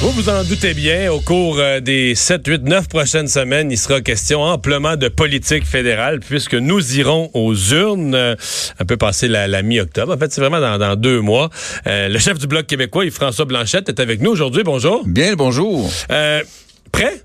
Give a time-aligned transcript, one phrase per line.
[0.00, 3.76] Vous vous en doutez bien, au cours euh, des 7, 8, 9 prochaines semaines, il
[3.76, 8.36] sera question amplement de politique fédérale puisque nous irons aux urnes euh,
[8.78, 10.14] un peu passé la, la mi-octobre.
[10.14, 11.50] En fait, c'est vraiment dans, dans, deux mois.
[11.88, 14.62] Euh, le chef du Bloc québécois, Yves-François Blanchette, est avec nous aujourd'hui.
[14.62, 15.02] Bonjour.
[15.04, 15.90] Bien bonjour.
[16.12, 16.42] Euh,
[16.92, 17.24] prêt?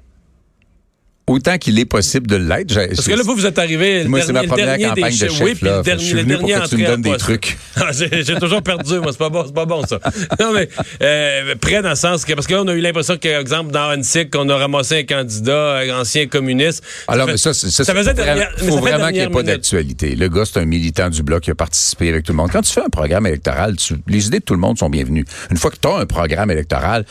[1.33, 2.73] Autant qu'il est possible de l'être.
[2.75, 4.03] Parce que là, vous, vous êtes arrivé.
[4.03, 5.41] Moi, c'est ma première campagne de chef.
[5.41, 5.77] Oui, puis là.
[5.77, 7.57] le dernier, je suis le venu dernier pour que tu me donnes des trucs.
[7.75, 9.11] Ah, J'ai toujours perdu, moi.
[9.11, 9.99] C'est pas bon, c'est pas bon, ça.
[10.39, 10.69] Non, mais
[11.01, 12.33] euh, prêt dans le sens que.
[12.33, 15.03] Parce que là, on a eu l'impression que, exemple, dans Annecyc, on a ramassé un
[15.03, 16.83] candidat, un ancien communiste.
[17.07, 19.07] Alors, mais ça, c'est- ça, ça c'est- faisait faut dernière- vraiment- mais faut ça vraiment
[19.07, 20.15] qu'il n'y ait pas d'actualité.
[20.15, 22.51] Le gars, c'est un militant du bloc qui a participé avec tout le monde.
[22.51, 23.75] Quand tu fais un programme électoral,
[24.07, 25.25] les idées de tout le monde sont bienvenues.
[25.49, 27.05] Une fois que tu as un programme électoral,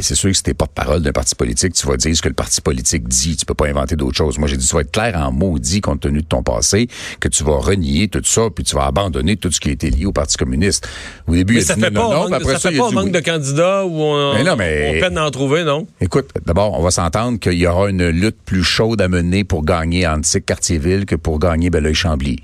[0.00, 2.34] c'est sûr que si t'es porte-parole d'un parti politique, tu vas dire ce que le
[2.34, 3.36] parti politique dit.
[3.36, 4.36] Tu peux pas inventer d'autres choses.
[4.38, 6.88] Moi, j'ai dit, tu vas être clair en maudit compte tenu de ton passé,
[7.20, 9.90] que tu vas renier tout ça, puis tu vas abandonner tout ce qui a été
[9.90, 10.86] lié au Parti communiste.
[11.26, 12.68] Au début, Mais il a ça dit fait non, pas, non, manque, après ça ça,
[12.70, 13.10] fait il pas dit manque oui.
[13.12, 15.86] de candidats où on, Mais non, mais- on peine d'en trouver, non?
[16.00, 19.64] Écoute, d'abord, on va s'entendre qu'il y aura une lutte plus chaude à mener pour
[19.64, 22.42] gagner Antique Cartierville que pour gagner Belleuil-Chambly.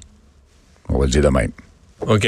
[0.88, 1.50] On va le dire de même.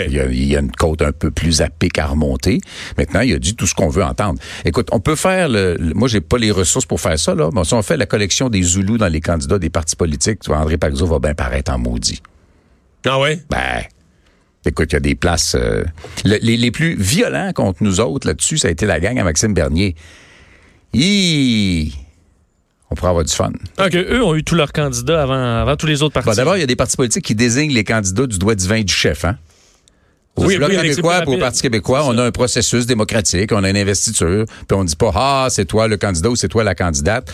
[0.06, 2.60] Il y, a, il y a une côte un peu plus à pic à remonter.
[2.98, 4.38] Maintenant, il a dit tout ce qu'on veut entendre.
[4.64, 7.50] Écoute, on peut faire le, le- moi, j'ai pas les ressources pour faire ça, là.
[7.52, 10.48] Mais si on fait la collection des Zoulous dans les candidats des partis politiques, tu
[10.50, 12.22] vois, André Paczo va bien paraître en maudit.
[13.04, 13.40] Ah ouais?
[13.50, 13.82] Ben,
[14.64, 15.54] écoute, il y a des places.
[15.54, 15.84] euh,
[16.24, 19.24] le- les, les plus violents contre nous autres là-dessus, ça a été la gang à
[19.24, 19.94] Maxime Bernier.
[20.94, 21.92] Hi!
[22.90, 23.50] On pourrait avoir du fun.
[23.76, 26.28] Que eux ont eu tous leurs candidats avant, avant tous les autres partis.
[26.30, 28.82] Bon, D'abord, il y a des partis politiques qui désignent les candidats du doigt divin
[28.82, 29.24] du chef.
[29.24, 29.36] Hein?
[30.36, 31.40] Au Oui, Bloc oui, avec- québécois, au rapide.
[31.40, 35.10] Parti québécois, on a un processus démocratique, on a une investiture, puis on dit pas
[35.14, 37.32] ah c'est toi le candidat ou c'est toi la candidate.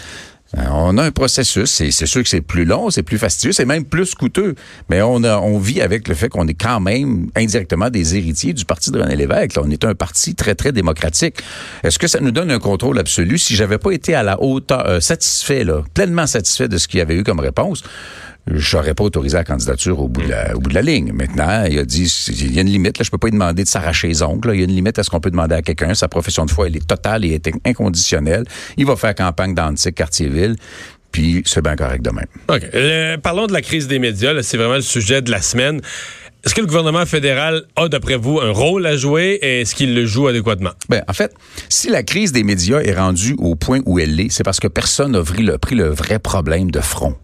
[0.58, 3.52] Euh, On a un processus, c'est c'est sûr que c'est plus long, c'est plus fastidieux,
[3.52, 4.54] c'est même plus coûteux,
[4.90, 8.52] mais on a, on vit avec le fait qu'on est quand même indirectement des héritiers
[8.52, 9.56] du parti de René Lévesque.
[9.56, 9.62] là.
[9.64, 11.36] On est un parti très très démocratique.
[11.82, 13.38] Est-ce que ça nous donne un contrôle absolu?
[13.38, 16.98] Si j'avais pas été à la hauteur euh, satisfait là, pleinement satisfait de ce qu'il
[16.98, 17.82] y avait eu comme réponse,
[18.46, 21.12] je n'aurais pas autorisé la candidature au bout de la, au bout de la ligne.
[21.12, 22.98] Maintenant, il a dit, il y a une limite.
[22.98, 24.48] Là, je peux pas lui demander de s'arracher les ongles.
[24.48, 24.54] là.
[24.54, 25.94] Il y a une limite à ce qu'on peut demander à quelqu'un.
[25.94, 28.44] Sa profession de foi, elle est totale et est inconditionnelle.
[28.76, 30.56] Il va faire campagne dans Antique, Cartierville,
[31.12, 32.26] puis c'est bien correct de même.
[32.48, 32.62] OK.
[32.72, 34.32] Le- parlons de la crise des médias.
[34.42, 35.80] C'est vraiment le sujet de la semaine.
[36.44, 39.94] Est-ce que le gouvernement fédéral a, d'après vous, un rôle à jouer et est-ce qu'il
[39.94, 40.70] le joue adéquatement?
[40.88, 41.32] Ben, en fait,
[41.68, 44.66] si la crise des médias est rendue au point où elle est, c'est parce que
[44.66, 47.14] personne n'a pris le, pris le vrai problème de front.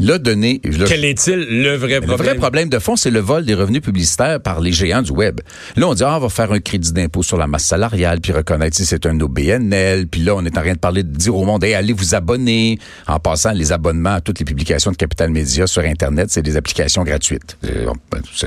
[0.00, 2.16] Là, donné, là, Quel est-il le vrai Le problème?
[2.28, 2.68] vrai problème?
[2.68, 5.40] de fond, c'est le vol des revenus publicitaires par les géants du web.
[5.74, 8.30] Là, on dit, ah, on va faire un crédit d'impôt sur la masse salariale, puis
[8.32, 11.34] reconnaître si c'est un OBNL, puis là, on est en train de parler, de dire
[11.34, 12.78] au monde, hey, allez vous abonner.
[13.08, 16.56] En passant, les abonnements à toutes les publications de Capital Média sur Internet, c'est des
[16.56, 17.56] applications gratuites.
[17.64, 17.86] Euh,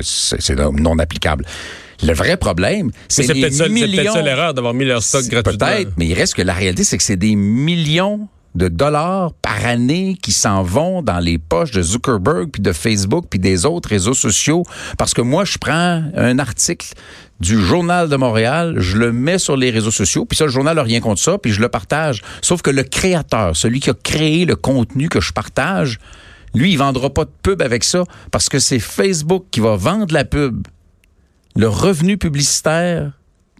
[0.01, 1.45] c'est- non applicable.
[2.03, 4.13] Le vrai problème, c'est les ça, c'est peut-être millions...
[4.13, 5.67] ça l'erreur d'avoir mis leur stock gratuitement.
[5.67, 9.65] Peut-être, mais il reste que la réalité, c'est que c'est des millions de dollars par
[9.65, 13.89] année qui s'en vont dans les poches de Zuckerberg, puis de Facebook, puis des autres
[13.89, 14.63] réseaux sociaux.
[14.97, 16.93] Parce que moi, je prends un article
[17.39, 20.75] du Journal de Montréal, je le mets sur les réseaux sociaux, puis ça, le journal
[20.75, 22.21] n'a rien contre ça, puis je le partage.
[22.41, 25.99] Sauf que le créateur, celui qui a créé le contenu que je partage,
[26.53, 30.13] lui, il vendra pas de pub avec ça, parce que c'est Facebook qui va vendre
[30.13, 30.67] la pub
[31.55, 33.11] le revenu publicitaire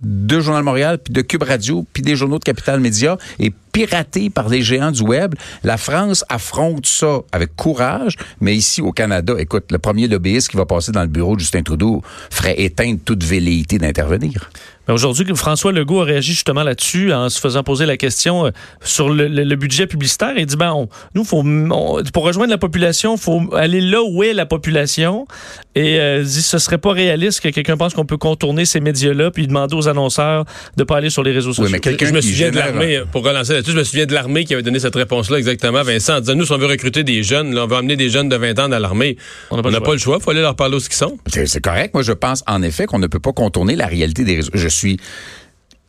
[0.02, 3.54] de Journal de Montréal, puis de Cube Radio, puis des journaux de Capital Média est
[3.72, 5.36] piraté par les géants du web.
[5.64, 10.58] La France affronte ça avec courage, mais ici au Canada, écoute, le premier lobbyiste qui
[10.58, 14.50] va passer dans le bureau de Justin Trudeau ferait éteindre toute velléité d'intervenir.
[14.88, 18.50] Mais Aujourd'hui, François Legault a réagi justement là-dessus en se faisant poser la question euh,
[18.84, 20.34] sur le, le- le budget publicitaire.
[20.38, 24.24] Il dit, ben, on- nous, faut, on- pour rejoindre la population, faut aller là où
[24.24, 25.28] est la population.
[25.76, 29.30] Et euh, dit, ce serait pas réaliste que quelqu'un pense qu'on peut contourner ces médias-là
[29.30, 30.46] puis demander aux annonceurs
[30.76, 31.70] de pas aller sur les réseaux sociaux.
[31.72, 34.44] mais Je Quelqu'un me souviens de l'armée, pour relancer là-dessus, je me souviens de l'armée
[34.44, 37.24] qui avait donné cette réponse-là exactement, Vincent, en disant, nous, si on veut recruter des
[37.24, 39.18] jeunes, là, on veut amener des jeunes de 20 ans dans l'armée,
[39.52, 41.18] On n'a pas le choix, il faut aller leur parler où ils sont.
[41.28, 41.94] C'est correct.
[41.94, 44.52] Moi, je pense en effet qu'on ne peut pas contourner la réalité des réseaux.
[44.54, 44.98] Je suis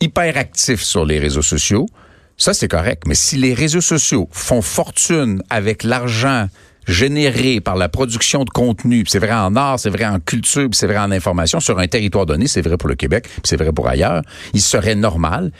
[0.01, 1.87] hyper actif sur les réseaux sociaux.
[2.37, 3.03] Ça, c'est correct.
[3.07, 6.47] Mais si les réseaux sociaux font fortune avec l'argent
[6.87, 10.69] généré par la production de contenu, puis c'est vrai en art, c'est vrai en culture,
[10.69, 13.41] puis c'est vrai en information, sur un territoire donné, c'est vrai pour le Québec, puis
[13.45, 14.21] c'est vrai pour ailleurs,
[14.53, 15.51] il serait normal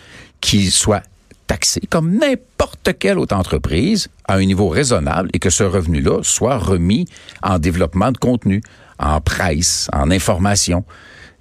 [0.42, 1.04] qu'ils soient
[1.48, 6.58] taxés comme n'importe quelle autre entreprise à un niveau raisonnable et que ce revenu-là soit
[6.58, 7.06] remis
[7.42, 8.62] en développement de contenu,
[9.00, 10.84] en presse, en information.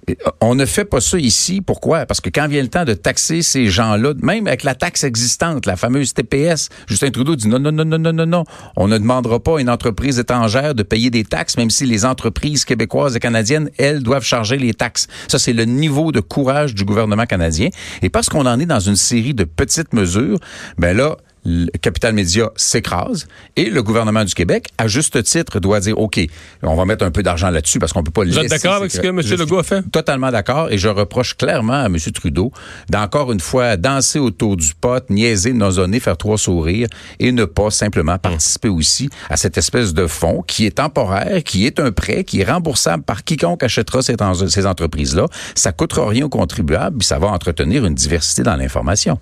[0.09, 1.61] Euh, On ne fait pas ça ici.
[1.61, 2.05] Pourquoi?
[2.05, 5.65] Parce que quand vient le temps de taxer ces gens-là, même avec la taxe existante,
[5.65, 8.43] la fameuse TPS, Justin Trudeau dit non, non, non, non, non, non, non.
[8.75, 12.05] On ne demandera pas à une entreprise étrangère de payer des taxes, même si les
[12.05, 15.07] entreprises québécoises et canadiennes, elles, doivent charger les taxes.
[15.27, 17.69] Ça, c'est le niveau de courage du gouvernement canadien.
[18.01, 20.39] Et parce qu'on en est dans une série de petites mesures,
[20.77, 25.79] ben là, le Capital Média s'écrase et le gouvernement du Québec, à juste titre, doit
[25.79, 26.19] dire OK,
[26.61, 28.91] on va mettre un peu d'argent là-dessus parce qu'on peut pas Vous êtes d'accord avec
[28.91, 29.19] ce que M.
[29.19, 29.81] Legault a fait?
[29.91, 31.97] Totalement d'accord et je reproche clairement à M.
[32.13, 32.51] Trudeau
[32.89, 36.87] d'encore une fois danser autour du pot, niaiser, nosonner, faire trois sourires
[37.19, 41.65] et ne pas simplement participer aussi à cette espèce de fonds qui est temporaire, qui
[41.65, 45.25] est un prêt, qui est remboursable par quiconque achètera ces entreprises-là.
[45.55, 49.19] Ça coûtera rien aux contribuables puis ça va entretenir une diversité dans l'information.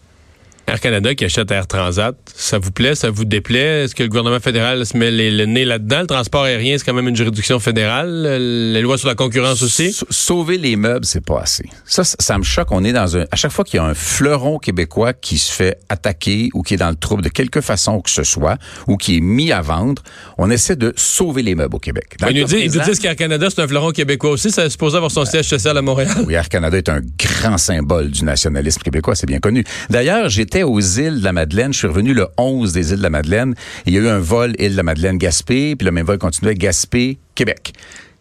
[0.67, 3.83] Air Canada qui achète Air Transat, ça vous plaît, ça vous déplaît?
[3.83, 6.01] Est-ce que le gouvernement fédéral se met les- le nez là-dedans?
[6.01, 8.23] Le transport aérien, c'est quand même une juridiction fédérale.
[8.71, 9.91] Les lois sur la concurrence aussi?
[9.91, 11.65] Sa- Sauver les meubles, c'est pas assez.
[11.85, 12.71] Ça, ça, ça me choque.
[12.71, 13.25] On est dans un.
[13.31, 16.75] À chaque fois qu'il y a un fleuron québécois qui se fait attaquer ou qui
[16.75, 18.57] est dans le trouble de quelque façon que ce soit,
[18.87, 20.01] ou qui est mis à vendre,
[20.37, 22.15] on essaie de sauver les meubles au Québec.
[22.19, 24.51] Dans Ils nous cas disent, qu'Air Canada, c'est un fleuron québécois aussi.
[24.51, 26.11] Ça est supposé avoir son siège social à Montréal.
[26.25, 29.63] Oui, Air Canada est un grand symbole du nationalisme québécois, c'est bien connu.
[29.89, 33.03] D'ailleurs, j'étais aux îles de la Madeleine, je suis revenu le 11 des îles de
[33.03, 33.55] la Madeleine,
[33.85, 36.55] il y a eu un vol île de la Madeleine-Gaspé, puis le même vol continuait
[36.55, 37.71] Gaspé-Québec.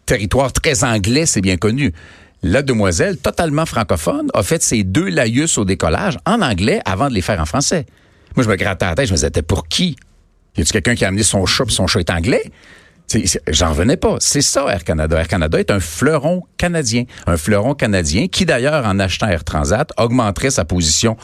[0.05, 1.91] Territoire très anglais, c'est bien connu.
[2.41, 7.13] La demoiselle, totalement francophone, a fait ses deux laïus au décollage en anglais avant de
[7.13, 7.85] les faire en français.
[8.37, 9.97] Moi, je me grattais la tête, je me disais, pour qui?
[10.55, 12.43] Y a-tu quelqu'un qui a amené son chat, puis son chat est anglais?
[13.49, 14.15] J'en revenais pas.
[14.19, 15.19] C'est ça, Air Canada.
[15.19, 17.03] Air Canada est un fleuron canadien.
[17.27, 21.17] Un fleuron canadien qui, d'ailleurs, en achetant Air Transat, augmenterait sa position.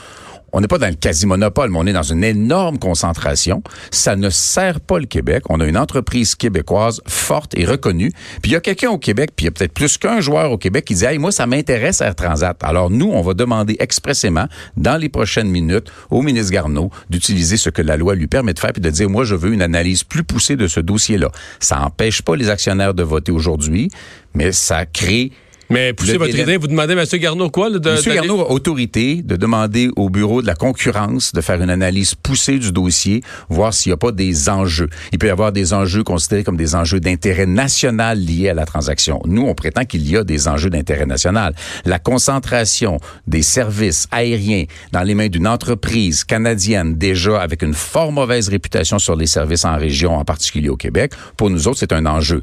[0.53, 3.61] On n'est pas dans le quasi-monopole, mais on est dans une énorme concentration.
[3.91, 5.43] Ça ne sert pas le Québec.
[5.49, 8.11] On a une entreprise québécoise forte et reconnue.
[8.41, 10.51] Puis il y a quelqu'un au Québec, puis il y a peut-être plus qu'un joueur
[10.51, 12.57] au Québec qui dit Hey, moi, ça m'intéresse Air Transat.
[12.63, 14.47] Alors nous, on va demander expressément,
[14.77, 18.59] dans les prochaines minutes, au ministre Garneau d'utiliser ce que la loi lui permet de
[18.59, 21.29] faire, puis de dire Moi, je veux une analyse plus poussée de ce dossier-là.
[21.59, 23.89] Ça n'empêche pas les actionnaires de voter aujourd'hui,
[24.33, 25.31] mais ça crée
[25.69, 27.05] Mais poussez votre délai- idée, vous demandez à M.
[27.19, 27.69] Garneau quoi?
[27.69, 31.41] là, de- Monsieur d'aller- Garneau a autorité de demander au bureau de la concurrence de
[31.41, 34.87] faire une analyse poussée du dossier, voir s'il n'y a pas des enjeux.
[35.11, 38.65] Il peut y avoir des enjeux considérés comme des enjeux d'intérêt national liés à la
[38.65, 39.19] transaction.
[39.25, 41.53] Nous, on prétend qu'il y a des enjeux d'intérêt national.
[41.85, 42.97] La concentration
[43.27, 48.99] des services aériens dans les mains d'une entreprise canadienne déjà avec une fort mauvaise réputation
[48.99, 52.41] sur les services en région, en particulier au Québec, pour nous autres, c'est un enjeu.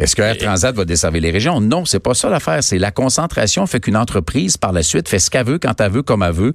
[0.00, 1.60] Est-ce que Air Transat va desservir les régions?
[1.60, 2.64] Non, c'est pas ça l'affaire.
[2.64, 5.92] C'est la concentration fait qu'une entreprise, par la suite, fait ce qu'elle veut, quand elle
[5.92, 6.54] veut, comme elle veut,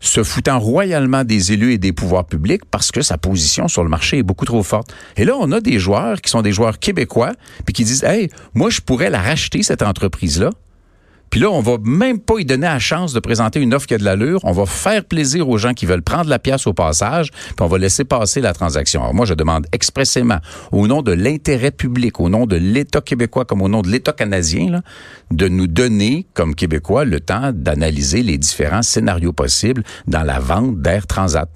[0.00, 3.88] se foutant royalement des élus et des pouvoirs publics parce que sa position sur le
[3.88, 4.92] marché est beaucoup trop forte.
[5.16, 7.30] Et là, on a des joueurs qui sont des joueurs québécois
[7.64, 10.50] puis qui disent, hey, moi, je pourrais la racheter, cette entreprise-là.
[11.30, 13.94] Puis là, on va même pas y donner la chance de présenter une offre qui
[13.94, 14.40] a de l'allure.
[14.42, 17.66] On va faire plaisir aux gens qui veulent prendre la pièce au passage, puis on
[17.66, 19.00] va laisser passer la transaction.
[19.00, 20.38] Alors moi, je demande expressément,
[20.72, 24.12] au nom de l'intérêt public, au nom de l'État québécois comme au nom de l'État
[24.12, 24.82] canadien,
[25.30, 30.80] de nous donner, comme Québécois, le temps d'analyser les différents scénarios possibles dans la vente
[30.80, 31.48] d'Air Transat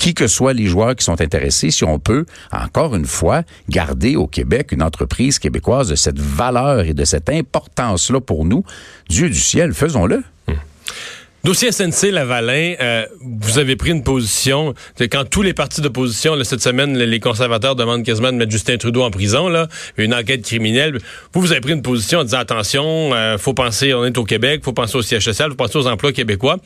[0.00, 4.16] qui que soient les joueurs qui sont intéressés, si on peut, encore une fois, garder
[4.16, 8.64] au Québec une entreprise québécoise de cette valeur et de cette importance-là pour nous,
[9.10, 10.22] Dieu du ciel, faisons-le.
[11.42, 14.74] Dossier SNC Lavalin, euh, vous avez pris une position.
[14.98, 19.02] Quand tous les partis d'opposition, cette semaine, les conservateurs demandent quasiment de mettre Justin Trudeau
[19.02, 20.98] en prison, là, une enquête criminelle.
[21.32, 24.24] Vous, vous avez pris une position en disant attention, euh, faut penser, on est au
[24.24, 26.58] Québec, faut penser au siège social, faut penser aux emplois québécois.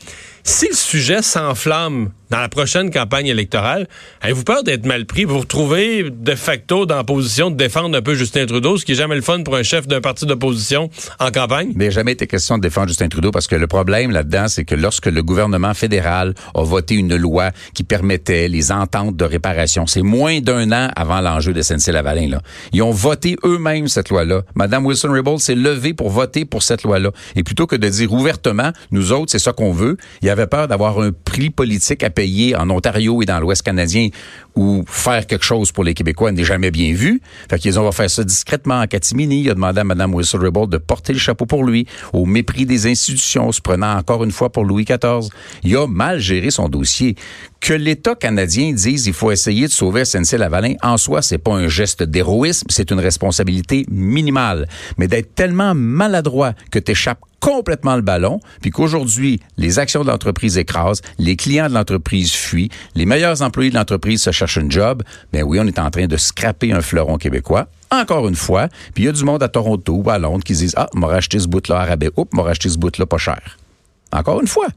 [0.47, 3.87] Si le sujet s'enflamme dans la prochaine campagne électorale,
[4.21, 5.25] avez-vous peur d'être mal pris?
[5.25, 8.85] Vous vous retrouvez de facto dans la position de défendre un peu Justin Trudeau, ce
[8.85, 11.71] qui est jamais le fun pour un chef d'un parti d'opposition en campagne?
[11.75, 14.75] Mais jamais été question de défendre Justin Trudeau parce que le problème là-dedans, c'est que
[14.75, 20.03] lorsque le gouvernement fédéral a voté une loi qui permettait les ententes de réparation, c'est
[20.03, 22.41] moins d'un an avant l'enjeu de SNC-Lavalin, là.
[22.71, 24.43] Ils ont voté eux-mêmes cette loi-là.
[24.53, 27.09] Madame Wilson-Raybould s'est levée pour voter pour cette loi-là.
[27.35, 29.97] Et plutôt que de dire ouvertement, nous autres, c'est ça qu'on veut,
[30.35, 34.09] avait peur d'avoir un prix politique à payer en Ontario et dans l'Ouest canadien
[34.55, 37.21] où faire quelque chose pour les Québécois n'est jamais bien vu.
[37.49, 39.41] Fait qu'ils ont va faire ça discrètement en catimini.
[39.41, 42.87] Il a demandé à Mme Wilson-Raybould de porter le chapeau pour lui, au mépris des
[42.87, 45.29] institutions, se prenant encore une fois pour Louis XIV.
[45.63, 47.15] Il a mal géré son dossier.
[47.59, 51.67] que l'État canadien dise il faut essayer de sauver SNC-Lavalin, en soi, c'est pas un
[51.67, 54.67] geste d'héroïsme, c'est une responsabilité minimale.
[54.97, 60.07] Mais d'être tellement maladroit que tu échappes complètement le ballon, puis qu'aujourd'hui, les actions de
[60.07, 65.03] l'entreprise écrasent, les clients de l'entreprise fuient, les meilleurs employés de l'entreprise se un job,
[65.33, 67.67] ben oui, on est en train de scraper un fleuron québécois.
[67.91, 70.55] Encore une fois, puis il y a du monde à Toronto ou à Londres qui
[70.55, 73.17] se disent Ah, m'a racheté ce bout-là à rabais, oups, m'a racheté ce bout-là pas
[73.17, 73.57] cher.
[74.11, 74.67] Encore une fois.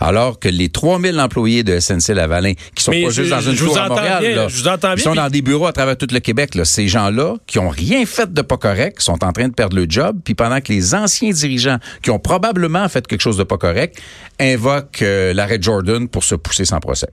[0.00, 3.56] Alors que les 3000 employés de SNC-Lavalin, qui sont Mais pas je- juste dans une
[3.56, 5.66] tour à Montréal, bien, là, je vous entends ils bien, sont puis- dans des bureaux
[5.66, 9.00] à travers tout le Québec, là, ces gens-là qui ont rien fait de pas correct,
[9.00, 12.18] sont en train de perdre le job, puis pendant que les anciens dirigeants, qui ont
[12.18, 13.98] probablement fait quelque chose de pas correct,
[14.40, 17.08] invoquent euh, l'arrêt Jordan pour se pousser sans procès.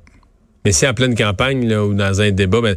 [0.63, 2.75] Mais si en pleine campagne là, ou dans un débat, ben,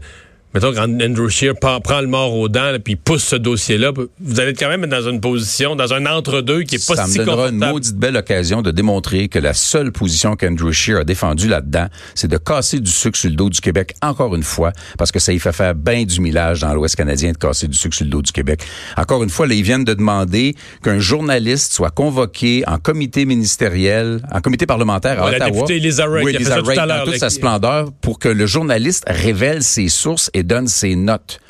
[0.55, 4.41] mettons quand Andrew Scheer prend, prend le mort aux dents puis pousse ce dossier-là, vous
[4.41, 7.17] allez être quand même dans une position, dans un entre-deux qui est pas ça me
[7.25, 11.49] donnera une maudite belle occasion de démontrer que la seule position qu'Andrew Scheer a défendue
[11.49, 15.11] là-dedans, c'est de casser du sucre sur le dos du Québec encore une fois, parce
[15.11, 17.97] que ça y fait faire bien du millage dans l'Ouest canadien de casser du sucre
[17.97, 18.63] sur le dos du Québec.
[18.97, 24.21] Encore une fois, là, ils viennent de demander qu'un journaliste soit convoqué en comité ministériel,
[24.33, 25.67] en comité parlementaire à Ouais, la Ottawa.
[25.67, 28.19] députée Lisa Wright Oui, qui a fait ça tout à dans toute sa splendeur pour
[28.19, 31.41] que le journaliste révèle ses sources et donne ses notes.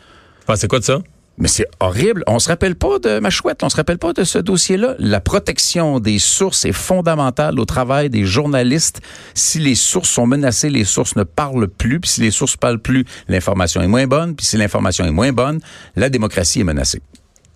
[0.41, 1.01] Vous pensez quoi de ça?
[1.37, 2.23] Mais c'est horrible.
[2.29, 4.95] On se rappelle pas de ma chouette, on se rappelle pas de ce dossier-là.
[5.01, 9.01] La protection des sources est fondamentale au travail des journalistes.
[9.35, 11.99] Si les sources sont menacées, les sources ne parlent plus.
[11.99, 14.37] Puis si les sources parlent plus, l'information est moins bonne.
[14.37, 15.61] Puis si l'information est moins bonne,
[15.97, 17.03] la démocratie est menacée.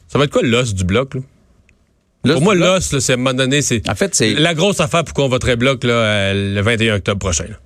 [0.09, 1.15] Ça va être quoi l'os du bloc?
[1.15, 1.21] Là?
[2.33, 5.05] Pour moi, l'os, c'est à un moment donné, c'est En fait, c'est la grosse affaire
[5.05, 7.45] pour qu'on voterait bloc là, euh, le 21 octobre prochain.
[7.45, 7.57] là.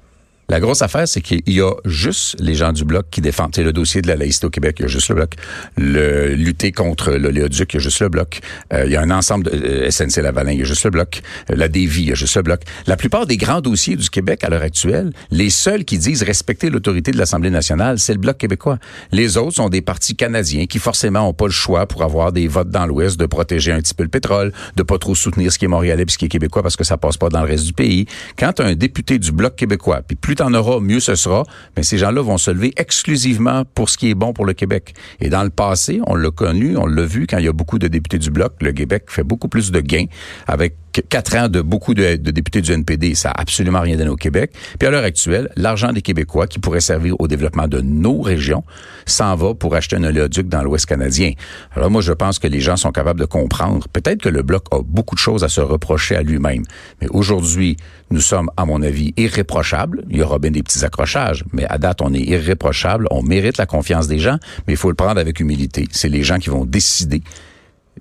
[0.52, 3.56] La grosse affaire, c'est qu'il y a juste les gens du Bloc qui défendent.
[3.56, 5.36] Le dossier de la laïcité au Québec, il y a juste le Bloc.
[5.78, 8.40] Le lutter contre l'oléoduc, il y a juste le Bloc.
[8.74, 11.22] Euh, il y a un ensemble de euh, SNC-Lavalin, il y a juste le Bloc.
[11.50, 12.60] Euh, la DV, il y a juste le Bloc.
[12.86, 16.68] La plupart des grands dossiers du Québec à l'heure actuelle, les seuls qui disent respecter
[16.68, 18.76] l'autorité de l'Assemblée nationale, c'est le Bloc québécois.
[19.10, 22.46] Les autres sont des partis canadiens qui forcément ont pas le choix pour avoir des
[22.46, 25.58] votes dans l'Ouest de protéger un petit peu le pétrole, de pas trop soutenir ce
[25.58, 27.48] qui est montréalais puis ce qui est québécois parce que ça passe pas dans le
[27.48, 28.04] reste du pays.
[28.38, 31.44] Quand un député du Bloc québécois, puis plus t'en auras, mieux ce sera,
[31.76, 34.94] mais ces gens-là vont se lever exclusivement pour ce qui est bon pour le Québec.
[35.20, 37.78] Et dans le passé, on l'a connu, on l'a vu quand il y a beaucoup
[37.78, 40.06] de députés du Bloc, le Québec fait beaucoup plus de gains
[40.48, 44.16] avec quatre ans de beaucoup de, députés du NPD, ça a absolument rien donné au
[44.16, 44.52] Québec.
[44.78, 48.64] Puis à l'heure actuelle, l'argent des Québécois qui pourrait servir au développement de nos régions
[49.06, 51.32] s'en va pour acheter un oléoduc dans l'Ouest canadien.
[51.74, 53.86] Alors moi, je pense que les gens sont capables de comprendre.
[53.92, 56.62] Peut-être que le Bloc a beaucoup de choses à se reprocher à lui-même.
[57.00, 57.76] Mais aujourd'hui,
[58.10, 60.04] nous sommes, à mon avis, irréprochables.
[60.10, 63.06] Il y aura bien des petits accrochages, mais à date, on est irréprochables.
[63.10, 65.88] On mérite la confiance des gens, mais il faut le prendre avec humilité.
[65.90, 67.22] C'est les gens qui vont décider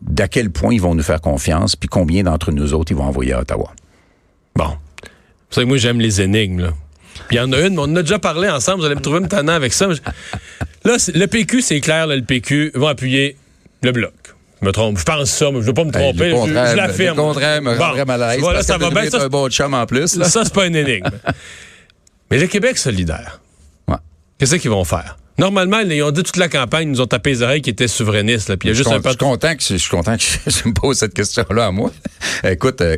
[0.01, 3.03] d'à quel point ils vont nous faire confiance, puis combien d'entre nous autres ils vont
[3.05, 3.71] envoyer à Ottawa.
[4.55, 4.77] Bon.
[5.49, 6.61] Ça que moi, j'aime les énigmes.
[6.61, 6.69] Là.
[7.29, 8.79] Il y en a une, mais on en a déjà parlé ensemble.
[8.79, 9.87] Vous allez me trouver me tannant avec ça.
[9.87, 13.37] Là, le PQ, c'est clair, là, le PQ vont appuyer
[13.83, 14.13] le bloc.
[14.61, 14.97] Je me trompe.
[14.99, 16.31] Je pense ça, mais je ne veux pas me tromper.
[16.47, 17.17] je, l'affirme.
[17.17, 18.05] Le contraire me Bon.
[18.05, 18.65] mal à l'aise.
[18.65, 19.09] Ça va bien.
[19.09, 20.15] Ça, un bon chum en plus.
[20.15, 20.25] Là.
[20.25, 21.09] ça, c'est pas une énigme.
[22.31, 23.41] mais le Québec solidaire,
[23.87, 23.95] Ouais.
[24.37, 25.17] qu'est-ce qu'ils vont faire?
[25.41, 27.87] Normalement, ils ont dit toute la campagne, ils nous ont tapé les oreilles qu'ils étaient
[27.87, 28.47] souverainistes.
[28.47, 29.89] Là, puis il y a Je juste un je peu suis content que je suis
[29.89, 30.21] content que
[30.51, 31.91] je me pose cette question-là à moi.
[32.43, 32.95] Écoute, euh,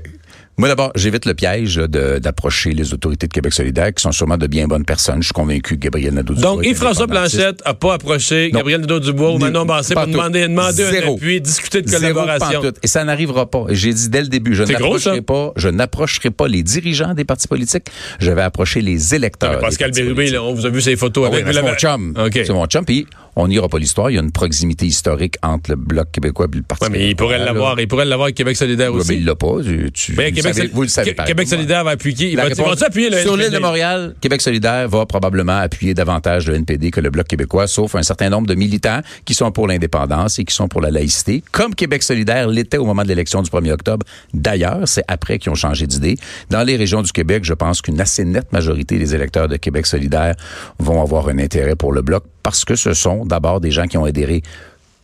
[0.58, 4.48] moi d'abord, j'évite le piège d'approcher les autorités de Québec solidaire, qui sont sûrement de
[4.48, 5.22] bien bonnes personnes.
[5.22, 7.38] Je suis convaincu que Gabriel Nadeau-Dubois Donc, Yves-François indépendantiste.
[7.38, 8.60] Planchette n'a pas approché Non.
[8.60, 12.62] Gabriel Nadeau-Dubois ou Manon Bassé pour demander, demander un appui, discuter de collaboration.
[12.84, 13.66] Et ça n'arrivera pas.
[13.70, 17.48] J'ai dit dès le début, je n'approcherai pas, je n'approcherai pas les dirigeants des partis
[17.48, 17.88] politiques.
[18.20, 19.60] Je vais approcher les électeurs.
[19.60, 21.76] Pascal Bérubé, là, on vous a vu ses photos Ah oui, avec vous c'est mon
[21.76, 22.14] chum.
[22.32, 22.86] C'est mon chum.
[22.86, 24.12] Puis on n'ira pas l'histoire.
[24.12, 27.10] Il y a une proximité historique entre le Bloc québécois et le Parti Ouais, mais
[27.10, 27.80] il pourrait l'avoir.
[27.80, 29.12] Il pourrait l'avoir avec Québec solidaire Ouais, aussi.
[29.14, 29.56] mais il l'a pas.
[29.94, 32.30] Tu, vous, Québec, savez- vous le savez pareil Québec solidaire va appuyer.
[32.32, 35.58] Il La va, réponse- vont-ils appuyer le Sur l'île de Montréal, Québec solidaire va probablement
[35.58, 39.34] appuyer davantage le NPD que le Bloc québécois, sauf un certain nombre de militants qui
[39.34, 43.04] sont pour l'indépendance et qui sont pour la laïcité, comme Québec solidaire l'était au moment
[43.04, 44.06] de l'élection du 1er octobre.
[44.34, 46.18] D'ailleurs, c'est après qu'ils ont changé d'idée.
[46.50, 49.86] Dans les régions du Québec, je pense qu'une assez nette majorité des électeurs de Québec
[49.86, 50.36] solidaire
[50.80, 53.98] vont avoir un intérêt pour le Bloc parce que ce sont d'abord des gens qui
[53.98, 54.42] ont adhéré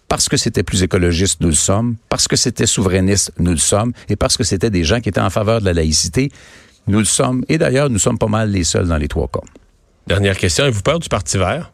[0.10, 3.94] parce que c'était plus écologiste, nous le sommes, parce que c'était souverainiste, nous le sommes,
[4.10, 6.32] et parce que c'était des gens qui étaient en faveur de la laïcité,
[6.88, 7.46] nous le sommes.
[7.48, 9.42] Et d'ailleurs, nous sommes pas mal les seuls dans les trois cas.
[10.08, 10.64] Dernière question.
[10.64, 11.72] Avez-vous peur du Parti vert?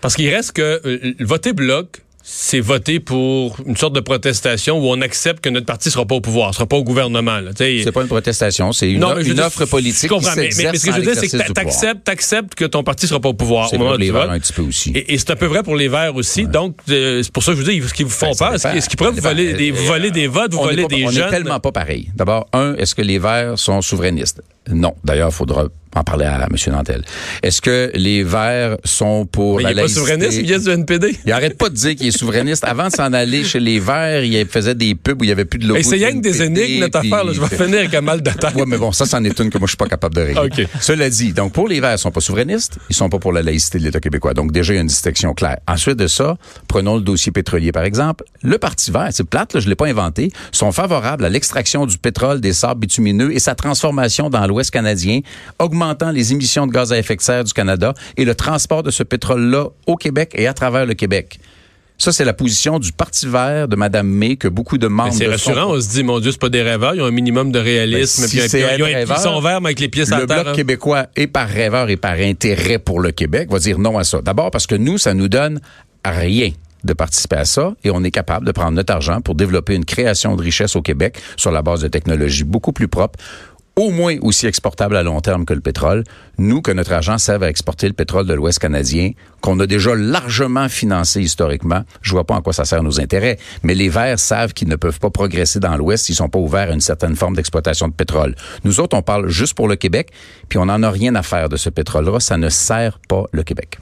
[0.00, 4.88] Parce qu'il reste que euh, voter bloc, c'est voter pour une sorte de protestation où
[4.90, 7.40] on accepte que notre parti sera pas au pouvoir, sera pas au gouvernement.
[7.56, 10.08] C'est pas une protestation, c'est une, Non, mais je veux une dire, offre je politique
[10.08, 12.84] comprends, qui mais, mais- ce que je veux dire, c'est que t'acceptes, t'acceptes que ton
[12.84, 14.10] parti sera pas au pouvoir C'est les.
[14.12, 14.92] Verts un petit peu aussi.
[14.94, 16.46] Et, et c'est un peu vrai pour les Verts aussi.
[16.46, 18.54] Donc, euh, c'est pour ça que je vous dis, ce qu'ils vous font Ben, peur,
[18.54, 21.26] est-ce qu'ils- pourraient vous voler des, voler des votes, vous On voler des on jeunes?
[21.26, 22.10] est tellement pas pareil.
[22.14, 24.42] D'abord, un, est-ce que les Verts sont souverainistes?
[24.70, 24.94] Non.
[25.04, 26.56] D'ailleurs, il faudra en parler à M.
[26.72, 27.02] Nantel.
[27.42, 30.70] Est-ce que les Verts sont pour Mais la il n'est pas souverainiste, il vient du
[30.70, 31.18] NPD.
[31.26, 32.64] Il arrête pas de dire qu'il est souverainiste.
[32.64, 35.44] Avant de s'en aller chez les Verts, il faisait des pubs où il y avait
[35.44, 35.76] plus de logo.
[35.76, 37.24] Hey, c'est rien que des énigmes, notre puis affaire.
[37.24, 37.32] là.
[37.34, 38.54] Je vais finir avec un mal de tête.
[38.54, 40.40] Ouais, mais bon, ça, c'en est une que moi, je suis pas capable de régler.
[40.64, 40.66] OK.
[40.80, 43.42] Cela dit, donc, pour les Verts, ils sont pas souverainistes, ils sont pas pour la
[43.42, 44.32] laïcité de l'État québécois.
[44.32, 45.58] Donc, déjà, il y a une distinction claire.
[45.68, 46.38] Ensuite de ça,
[46.68, 48.24] prenons le dossier pétrolier, par exemple.
[48.42, 51.98] Le Parti vert, c'est plate, là, je l'ai pas inventé, sont favorables à l'extraction du
[51.98, 55.20] pétrole, des sables bitumineux et sa transformation dans l'Ouest canadien,
[55.58, 58.90] augmentant les émissions de gaz à effet de serre du Canada et le transport de
[58.90, 61.38] ce pétrole-là au Québec et à travers le Québec.
[61.98, 65.24] Ça, c'est la position du Parti vert de Mme May que beaucoup de membres C'est
[65.26, 67.52] son- rassurant, on se dit, mon Dieu, c'est pas des rêveurs, ils ont un minimum
[67.52, 69.68] de réalisme, Ben, si puis ils ont- être ils ont- ils rêveur, sont verts, mais
[69.68, 70.26] avec les pieds sur le.
[70.26, 70.52] Bloc hein.
[70.52, 74.20] québécois est par rêveur et par intérêt pour le Québec va dire non à ça.
[74.20, 75.60] D'abord parce que nous, ça nous donne
[76.04, 76.50] rien
[76.82, 79.84] de participer à ça et on est capable de prendre notre argent pour développer une
[79.84, 83.20] création de richesse au Québec sur la base de technologies beaucoup plus propres
[83.76, 86.04] au moins aussi exportables à long terme que le pétrole.
[86.38, 89.94] Nous, que notre argent serve à exporter le pétrole de l'Ouest canadien, qu'on a déjà
[89.94, 93.38] largement financé historiquement, je vois pas en quoi ça sert nos intérêts.
[93.62, 96.70] Mais les Verts savent qu'ils ne peuvent pas progresser dans l'Ouest s'ils sont pas ouverts
[96.70, 98.34] à une certaine forme d'exploitation de pétrole.
[98.64, 100.10] Nous autres, on parle juste pour le Québec,
[100.48, 102.20] puis on n'en a rien à faire de ce pétrole-là.
[102.20, 103.78] Ça ne sert pas le Québec.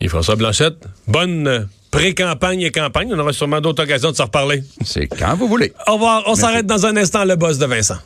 [0.00, 1.60] Et François Blanchette, bonne euh,
[1.90, 3.12] pré-campagne et campagne.
[3.12, 4.62] On aura sûrement d'autres occasions de se reparler.
[4.84, 5.72] C'est quand vous voulez.
[5.88, 6.22] Au revoir.
[6.26, 7.98] On s'arrête dans un instant, le boss de Vincent.